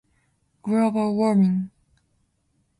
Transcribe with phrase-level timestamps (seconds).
[0.63, 1.69] global warming